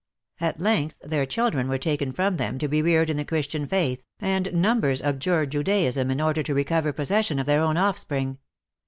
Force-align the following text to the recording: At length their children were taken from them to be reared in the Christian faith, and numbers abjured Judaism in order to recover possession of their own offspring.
At 0.39 0.59
length 0.59 0.95
their 1.03 1.27
children 1.27 1.67
were 1.69 1.77
taken 1.77 2.11
from 2.11 2.37
them 2.37 2.57
to 2.57 2.67
be 2.67 2.81
reared 2.81 3.11
in 3.11 3.17
the 3.17 3.23
Christian 3.23 3.67
faith, 3.67 4.01
and 4.19 4.51
numbers 4.51 5.03
abjured 5.03 5.51
Judaism 5.51 6.09
in 6.09 6.19
order 6.19 6.41
to 6.41 6.55
recover 6.55 6.91
possession 6.91 7.37
of 7.37 7.45
their 7.45 7.61
own 7.61 7.77
offspring. 7.77 8.39